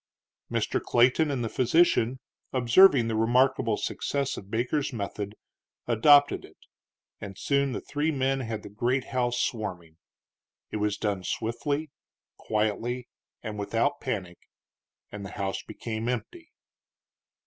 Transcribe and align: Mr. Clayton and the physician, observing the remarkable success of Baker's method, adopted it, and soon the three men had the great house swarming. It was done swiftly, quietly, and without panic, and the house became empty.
Mr. 0.51 0.81
Clayton 0.81 1.29
and 1.29 1.43
the 1.43 1.47
physician, 1.47 2.17
observing 2.53 3.07
the 3.07 3.15
remarkable 3.15 3.77
success 3.77 4.35
of 4.35 4.49
Baker's 4.49 4.91
method, 4.91 5.35
adopted 5.85 6.43
it, 6.43 6.57
and 7.19 7.37
soon 7.37 7.71
the 7.73 7.81
three 7.81 8.09
men 8.09 8.39
had 8.39 8.63
the 8.63 8.69
great 8.69 9.03
house 9.13 9.37
swarming. 9.39 9.97
It 10.71 10.77
was 10.77 10.97
done 10.97 11.23
swiftly, 11.23 11.91
quietly, 12.35 13.09
and 13.43 13.59
without 13.59 14.01
panic, 14.01 14.39
and 15.11 15.23
the 15.23 15.29
house 15.37 15.61
became 15.61 16.09
empty. 16.09 16.51